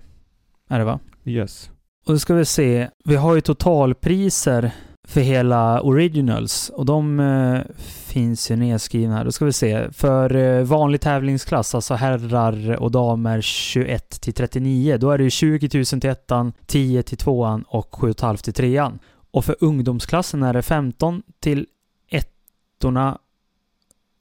[0.71, 0.99] är det va?
[1.25, 1.71] Yes.
[2.05, 4.71] Och då ska vi se, vi har ju totalpriser
[5.07, 9.25] för hela Originals och de eh, finns ju nedskrivna här.
[9.25, 9.91] Då ska vi se.
[9.91, 15.29] För eh, vanlig tävlingsklass, alltså herrar och damer 21 till 39, då är det ju
[15.29, 18.99] 20 000 till ettan, 10 till tvåan och 7 500 till trean.
[19.31, 21.67] Och för ungdomsklassen är det 15 till
[22.09, 23.17] ettorna,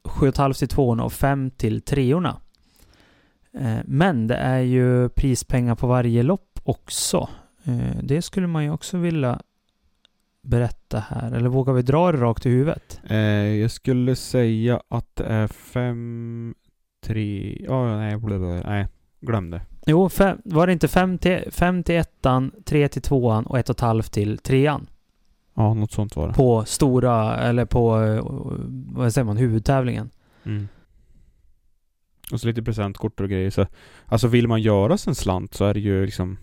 [0.04, 2.40] 7 500 till tvåorna och 5 till treorna.
[3.52, 7.28] Eh, Men det är ju prispengar på varje lopp också.
[7.64, 9.40] Eh, Det skulle man ju också vilja
[10.42, 11.32] berätta här.
[11.32, 13.00] Eller vågar vi dra det rakt i huvudet?
[13.08, 13.16] Eh,
[13.56, 16.54] jag skulle säga att det är fem...
[17.02, 17.56] Tre...
[17.68, 18.70] Ja, nej, blablabla.
[18.70, 18.86] nej.
[19.20, 19.60] Glöm det.
[19.86, 24.02] Jo, fem, var det inte 5 till, fem till ettan, 3 till tvåan och 1,5
[24.12, 24.86] till trean?
[25.60, 26.34] Ja, något sånt var det.
[26.34, 28.24] På stora, eller på, eh,
[28.94, 30.10] vad säger man, huvudtävlingen.
[30.44, 30.68] Mm.
[32.32, 33.50] Och så lite presentkort och grejer.
[33.50, 33.66] Så,
[34.06, 36.38] alltså vill man göra sig en slant så är det ju liksom...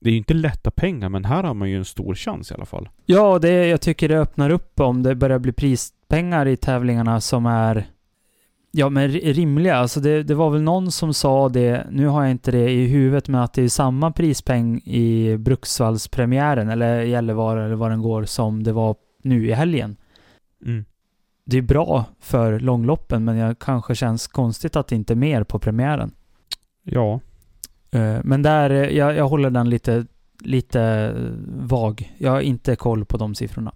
[0.00, 2.54] Det är ju inte lätta pengar, men här har man ju en stor chans i
[2.54, 2.88] alla fall.
[3.06, 7.46] Ja, det, jag tycker det öppnar upp om det börjar bli prispengar i tävlingarna som
[7.46, 7.86] är
[8.72, 9.76] Ja, men ri- rimliga.
[9.76, 12.86] Alltså det, det var väl någon som sa det, nu har jag inte det i
[12.86, 18.24] huvudet, men att det är samma prispeng i Bruksvallspremiären, eller Gällivare, eller vad den går,
[18.24, 19.96] som det var nu i helgen.
[20.66, 20.84] Mm.
[21.44, 25.44] Det är bra för långloppen, men jag kanske känns konstigt att det inte är mer
[25.44, 26.10] på premiären.
[26.82, 27.20] Ja.
[27.90, 30.06] Eh, Men där, eh, jag, jag håller den lite,
[30.40, 31.12] lite
[31.48, 32.14] vag.
[32.18, 33.72] Jag har inte koll på de siffrorna.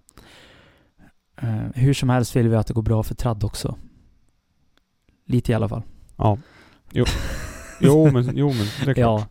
[1.42, 3.76] Eh, Hur som helst vill vi att det går bra för tradd också.
[5.26, 5.82] Lite i alla fall.
[6.16, 6.38] Ja.
[6.92, 7.04] Jo.
[7.80, 8.96] Jo men, jo men det är klart.
[8.96, 9.26] Ja,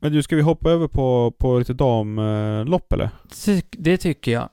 [0.00, 3.10] Men du, ska vi hoppa över på, på lite damlopp eller?
[3.44, 4.48] ty- det tycker jag.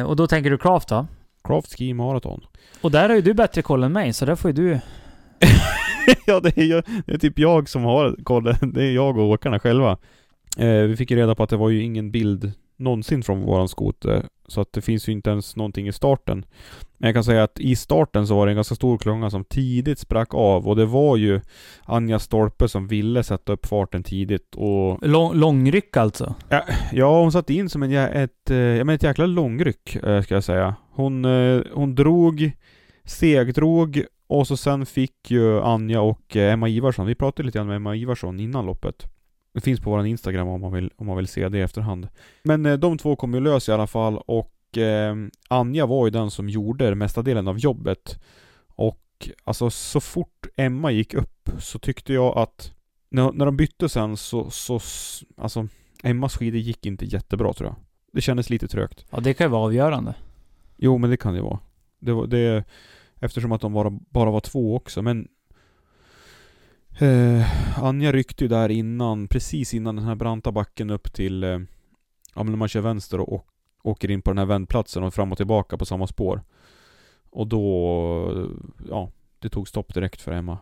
[0.00, 1.06] Eh, och då tänker du Craft då?
[1.44, 2.40] Craft Ski Marathon.
[2.80, 4.80] Och där har ju du bättre koll än mig, så där får ju du...
[6.26, 8.72] ja, det är, ju, det är typ jag som har kollen.
[8.74, 9.98] Det är jag och åkarna själva.
[10.58, 13.68] Eh, vi fick ju reda på att det var ju ingen bild någonsin från våran
[13.68, 14.26] skoter.
[14.48, 16.44] Så att det finns ju inte ens någonting i starten.
[16.98, 19.44] Men jag kan säga att i starten så var det en ganska stor klunga som
[19.44, 21.40] tidigt sprack av och det var ju
[21.84, 26.34] Anja Stolpe som ville sätta upp farten tidigt och Lång, långryck alltså?
[26.92, 30.34] Ja, hon satte in som en, ett, eh, ja, men ett jäkla långryck, eh, ska
[30.34, 30.74] jag säga.
[30.90, 32.52] Hon, eh, hon drog,
[33.04, 37.76] segdrog och så sen fick ju Anja och Emma Ivarsson, vi pratade lite grann med
[37.76, 39.06] Emma Ivarsson innan loppet.
[39.52, 42.08] Det finns på vår Instagram om man vill, om man vill se det i efterhand.
[42.42, 45.16] Men eh, de två kom ju lös i alla fall och eh,
[45.48, 48.18] Anja var ju den som gjorde mesta delen av jobbet.
[48.66, 52.72] Och alltså så fort Emma gick upp så tyckte jag att
[53.10, 54.80] när, när de bytte sen så, så,
[55.36, 55.68] alltså
[56.02, 57.76] Emmas skidor gick inte jättebra tror jag.
[58.12, 59.06] Det kändes lite trögt.
[59.10, 60.14] Ja, det kan ju vara avgörande.
[60.76, 61.58] Jo, men det kan det vara.
[61.98, 62.64] Det var det,
[63.20, 65.28] eftersom att de bara, bara var två också, men
[67.02, 71.58] eh, Anja ryckte ju där innan, precis innan den här branta backen upp till, eh,
[72.34, 73.46] ja men när man kör vänster och, och
[73.82, 76.42] åker in på den här vändplatsen och fram och tillbaka på samma spår.
[77.30, 78.50] Och då,
[78.88, 80.58] ja, det tog stopp direkt för Emma.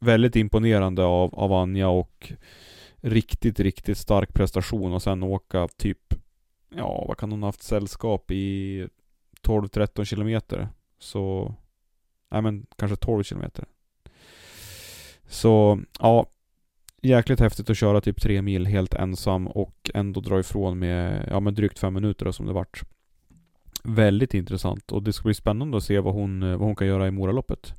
[0.00, 2.32] Väldigt imponerande av, av Anja och
[2.96, 6.14] riktigt, riktigt stark prestation och sen åka typ,
[6.74, 8.88] ja vad kan hon ha haft sällskap i
[9.42, 10.68] 12-13 kilometer.
[10.98, 11.54] Så,
[12.30, 13.64] nej men kanske 12 kilometer.
[15.28, 16.26] Så, ja.
[17.02, 21.40] jäkligt häftigt att köra typ tre mil helt ensam och ändå dra ifrån med, ja
[21.40, 22.82] men drygt fem minuter då, som det vart.
[23.84, 27.06] Väldigt intressant och det ska bli spännande att se vad hon, vad hon kan göra
[27.06, 27.74] i Moraloppet.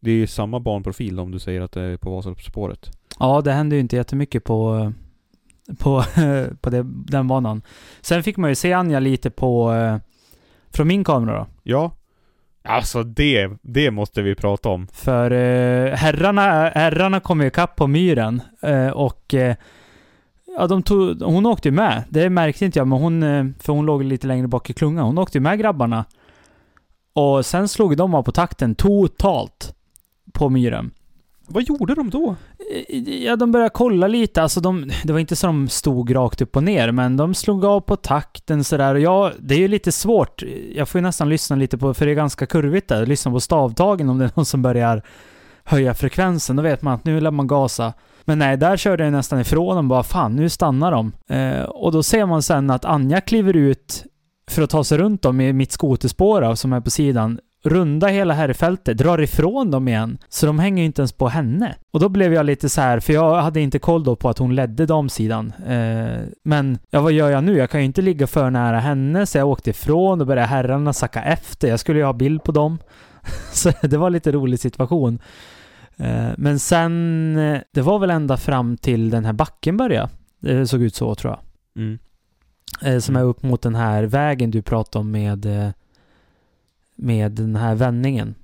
[0.00, 2.90] Det är samma banprofil om du säger att det är på Vasaloppsspåret.
[3.18, 4.92] Ja, det hände ju inte jättemycket på,
[5.78, 6.04] på,
[6.60, 7.62] på det, den banan.
[8.00, 9.96] Sen fick man ju se Anja lite på, eh,
[10.70, 11.46] från min kamera då.
[11.62, 11.92] Ja.
[12.62, 14.86] Alltså det, det måste vi prata om.
[14.92, 19.56] För eh, herrarna, herrarna kom ju ikapp på myren eh, och eh,
[20.58, 22.04] ja, de tog, hon åkte ju med.
[22.08, 25.06] Det märkte inte jag, men hon, eh, för hon låg lite längre bak i klungan.
[25.06, 26.04] Hon åkte ju med grabbarna.
[27.12, 29.74] Och sen slog de av på takten totalt
[30.32, 30.90] på myren.
[31.52, 32.36] Vad gjorde de då?
[32.88, 34.42] Eh, ja, de började kolla lite.
[34.42, 37.64] Alltså de, det var inte så de stod rakt upp och ner, men de slog
[37.64, 38.94] av på takten sådär.
[38.94, 40.42] Och ja, det är ju lite svårt.
[40.74, 43.40] Jag får ju nästan lyssna lite på, för det är ganska kurvigt där, lyssna på
[43.40, 45.02] stavtagen om det är någon som börjar
[45.64, 46.56] höja frekvensen.
[46.56, 47.92] Då vet man att nu lär man gasa.
[48.24, 51.12] Men nej, där körde jag nästan ifrån dem bara fan, nu stannar de.
[51.28, 54.04] Eh, och då ser man sen att Anja kliver ut
[54.50, 58.34] för att ta sig runt dem i mitt skoterspår som är på sidan runda hela
[58.34, 60.18] herrfältet, drar ifrån dem igen.
[60.28, 61.74] Så de hänger ju inte ens på henne.
[61.90, 64.38] Och då blev jag lite så här, för jag hade inte koll då på att
[64.38, 65.52] hon ledde damsidan.
[65.66, 67.56] Eh, men, ja vad gör jag nu?
[67.56, 70.92] Jag kan ju inte ligga för nära henne, så jag åkte ifrån och började herrarna
[70.92, 71.68] sacka efter.
[71.68, 72.78] Jag skulle ju ha bild på dem.
[73.52, 75.18] så det var lite rolig situation.
[75.96, 80.08] Eh, men sen, eh, det var väl ända fram till den här backen började.
[80.40, 81.40] Det såg ut så tror jag.
[81.82, 81.98] Mm.
[82.82, 85.70] Eh, som är upp mot den här vägen du pratade om med eh,
[87.02, 88.34] med den här vändningen.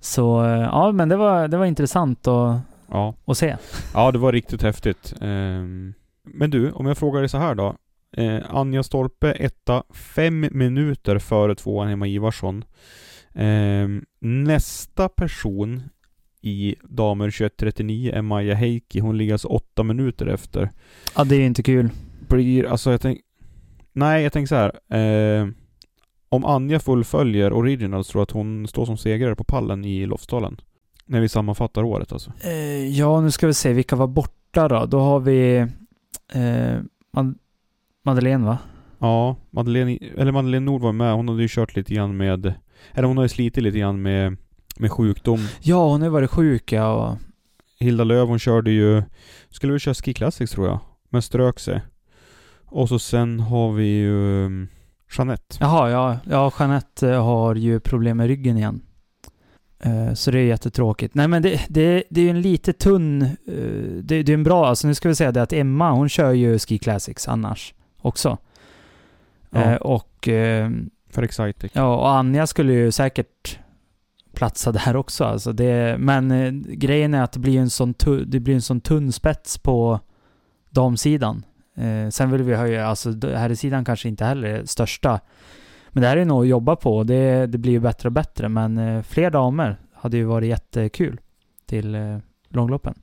[0.00, 3.14] Så eh, ja, men det var, det var intressant att, Ja.
[3.24, 3.56] att se.
[3.94, 5.14] Ja, det var riktigt häftigt.
[5.20, 7.76] Ehm, Men du, om jag frågar dig så här då.
[8.16, 12.64] Eh, Anja Stolpe etta, fem minuter före tvåan Emma Ivarsson.
[13.34, 15.82] Ehm, Nästa person
[16.42, 19.00] i damer 2139 är Maja Heikki.
[19.00, 20.70] Hon ligger alltså åtta minuter efter.
[21.16, 21.88] Ja, det är inte kul.
[22.28, 23.22] Blir, alltså jag tänker...
[23.92, 24.72] Nej, jag tänker så här.
[26.28, 30.60] Om Anja fullföljer Originals tror jag att hon står som segrare på pallen i Lofsdalen.
[31.06, 32.32] När vi sammanfattar året alltså.
[32.44, 34.86] Eh, ja, nu ska vi se vilka var borta då.
[34.86, 35.56] Då har vi
[36.32, 36.80] eh,
[37.12, 37.38] Mad-
[38.04, 38.58] Madeleine va?
[38.98, 41.14] Ja, Madeleine, eller Madeleine Nord var med.
[41.14, 42.54] Hon hade ju kört lite grann med...
[42.94, 44.36] Eller hon har ju slitit lite grann med,
[44.76, 45.38] med sjukdom.
[45.60, 46.92] Ja, hon har ju varit sjuk ja.
[46.92, 47.18] Och,
[47.80, 49.02] Hilda Löv hon körde ju...
[49.50, 50.78] Skulle väl köra Ski Classics tror jag.
[51.08, 51.80] Men strök sig.
[52.64, 54.48] Och så sen har vi ju...
[55.18, 55.56] Jeanette.
[55.60, 56.18] jaha, ja.
[56.24, 58.80] Ja, Jeanette eh, har ju problem med ryggen igen.
[59.78, 61.14] Eh, så det är jättetråkigt.
[61.14, 63.22] Nej men det, det, det är ju en lite tunn...
[63.22, 63.28] eh,
[64.02, 64.66] det, det är en bra...
[64.66, 68.38] Alltså nu ska vi säga det att Emma, hon kör ju Ski Classics annars också.
[69.50, 69.76] Ja.
[69.76, 70.28] Och...
[71.10, 71.70] För Excitec.
[71.74, 73.58] Ja, och Anja skulle ju säkert
[74.34, 75.24] platsa där också.
[75.24, 78.80] Alltså det, men grejen är att det blir en sån, tu, det blir en sån
[78.80, 80.00] tunn spets på
[80.70, 81.44] damsidan.
[81.76, 85.20] Eh, sen vill vi höja, alltså här i sidan kanske inte heller är största.
[85.88, 87.04] Men det här är nog att jobba på.
[87.04, 88.48] Det, det blir ju bättre och bättre.
[88.48, 91.20] Men eh, fler damer hade ju varit jättekul
[91.66, 92.94] till eh, långloppen.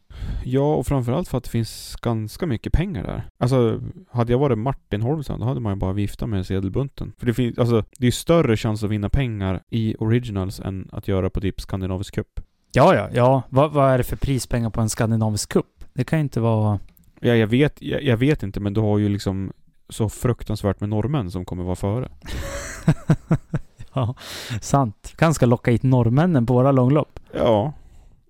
[0.43, 3.27] Ja, och framförallt för att det finns ganska mycket pengar där.
[3.39, 3.81] Alltså,
[4.12, 7.13] hade jag varit Martin Holmström, då hade man ju bara viftat med sedelbunten.
[7.17, 10.89] För det finns, alltså, det är ju större chans att vinna pengar i Originals än
[10.91, 12.39] att göra på typ Skandinavisk Cup.
[12.71, 13.43] Ja, ja, ja.
[13.49, 15.65] Vad, vad är det för prispengar på en skandinavisk cup?
[15.93, 16.79] Det kan ju inte vara...
[17.23, 19.53] Ja, jag vet, jag, jag vet inte, men du har ju liksom
[19.89, 22.12] så fruktansvärt med norrmän som kommer vara före.
[23.93, 24.15] ja,
[24.62, 25.13] sant.
[25.17, 27.19] Kanske ska locka hit norrmännen på våra långlopp.
[27.33, 27.73] Ja.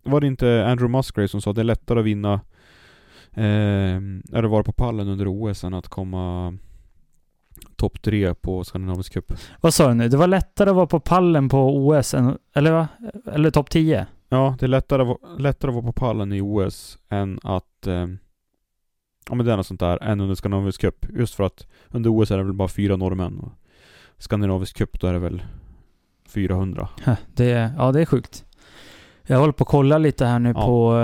[0.04, 2.34] Var det inte Andrew Musgrave som sa att det är lättare att vinna
[3.32, 3.96] eh,
[4.34, 6.58] eller vara på pallen under OS än att komma
[7.76, 9.34] topp tre på Skandinavisk Cup?
[9.62, 10.10] Vad sa du nu?
[10.10, 12.38] Det var lättare att vara på pallen på OS än...
[12.56, 12.88] Eller va?
[13.34, 14.08] Eller topp 10?
[14.30, 18.08] Ja, det är lättare, lättare att vara på pallen i OS än att eh,
[19.30, 21.06] Ja men det är något sånt där, än under Skandinavisk Cup.
[21.16, 23.40] Just för att under OS är det väl bara fyra norrmän.
[23.40, 23.52] Och
[24.18, 25.44] Skandinavisk Cup då är det väl
[26.28, 26.90] 400.
[27.04, 28.46] Hä, Det är, ja, det är sjukt.
[29.28, 30.66] Jag håller på att kolla lite här nu Ja.
[30.66, 30.96] på...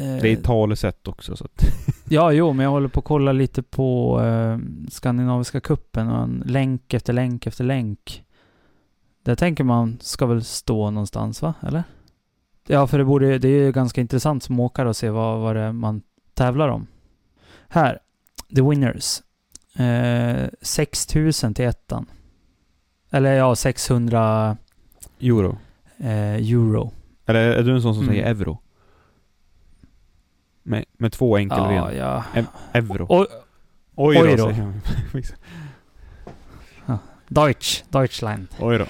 [0.00, 1.64] eh, Det är talesätt också så att
[2.08, 4.58] Ja, jo, men jag håller på att kolla lite på eh,
[4.90, 8.24] Skandinaviska kuppen och en länk efter länk efter länk.
[9.24, 11.54] Det tänker man ska väl stå någonstans, va?
[11.62, 11.84] Eller?
[12.68, 15.56] Ja, för det borde det är ju ganska intressant som åkare att se vad, vad
[15.56, 16.02] det är man
[16.36, 16.86] tävlar om.
[17.68, 17.98] Här,
[18.56, 19.22] the winners.
[19.78, 22.06] Eh, 6000 till ettan.
[23.10, 24.56] Eller ja, 600
[25.20, 25.58] Euro.
[25.98, 26.92] eh, euro.
[27.26, 28.14] Eller är du en sån som Mm.
[28.14, 28.58] säger euro?
[30.62, 31.74] Med, med två enkelben.
[31.74, 32.24] Ja, ja.
[32.34, 32.46] Ev-
[32.92, 33.06] euro.
[33.06, 33.26] Och,
[33.98, 34.50] Oj Oj då.
[34.50, 34.72] jag.
[37.28, 38.46] Deutsch, Deutschland.
[38.60, 38.84] Oj då.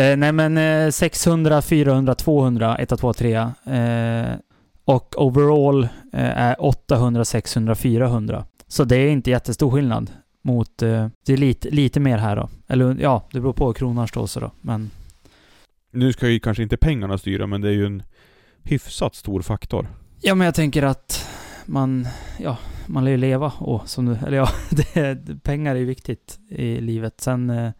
[0.00, 3.34] Eh, nej men eh, 600, 400, 200, 1, 2, 3.
[3.34, 4.34] Eh,
[4.84, 8.44] Och overall eh, är 800, 600, 400.
[8.68, 10.10] Så det är inte jättestor skillnad
[10.42, 10.82] mot...
[10.82, 12.48] Eh, det är lite, lite mer här då.
[12.68, 14.50] Eller ja, det beror på hur kronan står sig då.
[14.60, 14.90] Men
[15.92, 18.02] Nu ska ju kanske inte pengarna styra, men det är ju en
[18.62, 19.86] hyfsat stor faktor.
[20.20, 21.28] Ja, men jag tänker att
[21.66, 22.06] man,
[22.38, 22.56] ja,
[22.86, 24.48] man lär ju leva och som du, eller ja,
[24.94, 27.20] det, pengar är ju viktigt i livet.
[27.20, 27.70] Sen eh,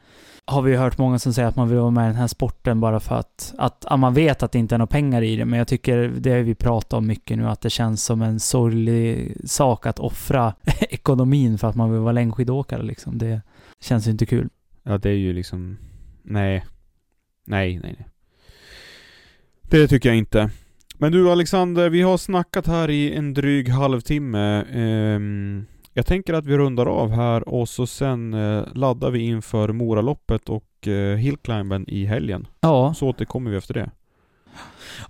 [0.45, 2.27] har vi ju hört många som säger att man vill vara med i den här
[2.27, 5.37] sporten bara för att, att ja, man vet att det inte är några pengar i
[5.37, 5.45] det.
[5.45, 8.41] Men jag tycker, det har vi pratat om mycket nu, att det känns som en
[8.41, 13.19] sorglig sak att offra ekonomin för att man vill vara längdskidåkare liksom.
[13.19, 13.41] Det
[13.81, 14.49] känns ju inte kul.
[14.83, 15.79] Ja, det är ju liksom...
[16.23, 16.65] Nej.
[17.45, 18.09] Nej, nej, nej.
[19.63, 20.51] Det tycker jag inte.
[21.03, 24.65] Men du Alexander, vi har snackat här i en dryg halvtimme.
[24.73, 29.73] Ehm, jag tänker att vi rundar av här och så sen eh, laddar vi inför
[29.73, 32.47] Moraloppet och eh, Hillclimben i helgen.
[32.61, 33.91] Ja, Så återkommer vi efter det.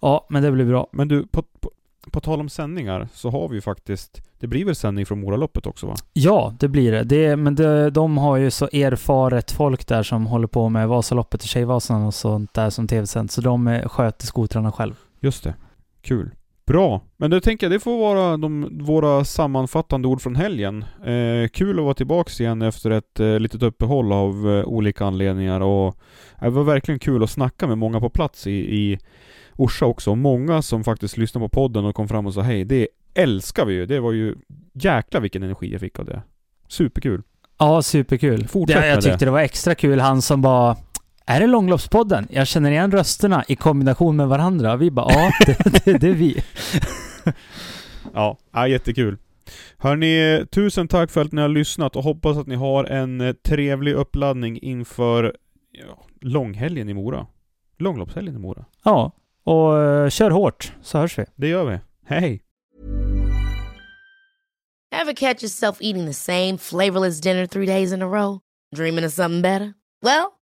[0.01, 0.87] ja, men det blir bra.
[0.93, 1.71] Men du, på, på,
[2.11, 4.23] på tal om sändningar så har vi ju faktiskt...
[4.39, 5.95] Det blir väl sändning från Moraloppet också va?
[6.13, 7.05] Ja, det blir det.
[7.05, 11.43] det men det, de har ju så erfaret folk där som håller på med Vasaloppet
[11.43, 13.31] och Tjejvasan och sånt där som tv-sänd.
[13.31, 14.95] Så de eh, sköter skotrarna själv.
[15.21, 15.55] Just det.
[16.03, 16.31] Kul.
[16.67, 17.01] Bra.
[17.17, 20.85] Men då tänker jag det får vara de, våra sammanfattande ord från helgen.
[21.05, 25.61] Eh, kul att vara tillbaks igen efter ett eh, litet uppehåll av eh, olika anledningar
[25.61, 25.87] och
[26.37, 28.99] eh, det var verkligen kul att snacka med många på plats i, i
[29.57, 30.15] Orsa också.
[30.15, 33.75] Många som faktiskt lyssnade på podden och kom fram och sa hej, det älskar vi
[33.75, 33.87] ju.
[33.87, 34.35] Det var ju
[34.73, 36.23] jäkla vilken energi jag fick av det.
[36.69, 37.23] Superkul.
[37.59, 38.49] Ja, superkul.
[38.49, 39.25] Fortsätt det, jag med tyckte det.
[39.25, 40.77] det var extra kul, han som bara
[41.27, 42.27] är det långloppspodden?
[42.31, 44.77] Jag känner igen rösterna i kombination med varandra.
[44.77, 46.43] Vi bara, ja, det, det, det är vi.
[48.15, 49.19] Ja, ja jättekul.
[49.79, 53.33] Hörni, tusen tack för att ni har lyssnat och hoppas att ni har en eh,
[53.33, 55.37] trevlig uppladdning inför
[55.71, 57.27] ja, långhelgen i Mora.
[57.79, 58.65] Långloppshelgen i Mora.
[58.85, 59.13] Ja,
[59.45, 61.25] och eh, kör hårt, så hörs vi.
[61.37, 61.79] Det gör vi.
[62.07, 62.43] Hej!
[65.03, 68.39] Ever catch yourself eating the same flavorless dinner three days in a row?
[68.77, 69.73] Dreaming of something better?
[70.03, 70.27] Well,